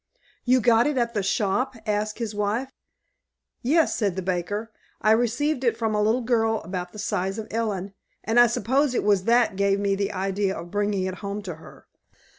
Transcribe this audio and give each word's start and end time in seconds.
"You 0.45 0.61
got 0.61 0.87
it 0.87 0.97
at 0.97 1.13
the 1.13 1.21
shop?" 1.21 1.75
asked 1.85 2.17
his 2.17 2.33
wife. 2.33 2.71
"Yes," 3.61 3.95
said 3.95 4.15
the 4.15 4.23
baker; 4.23 4.71
"I 4.99 5.11
received 5.11 5.63
it 5.63 5.77
from 5.77 5.93
a 5.93 6.01
little 6.01 6.23
girl 6.23 6.55
about 6.63 6.91
the 6.91 6.97
size 6.97 7.37
of 7.37 7.47
Ellen, 7.51 7.93
and 8.23 8.39
I 8.39 8.47
suppose 8.47 8.95
it 8.95 9.03
was 9.03 9.25
that 9.25 9.55
gave 9.55 9.79
me 9.79 9.93
the 9.93 10.11
idea 10.11 10.57
of 10.57 10.71
bringing 10.71 11.03
it 11.03 11.17
home 11.21 11.43
to 11.43 11.53
her." 11.57 11.85